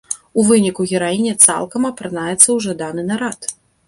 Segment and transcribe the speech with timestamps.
[0.39, 3.47] У выніку гераіня цалкам апранаецца ў жаданы нарад.